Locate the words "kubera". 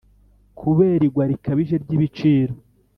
0.59-1.01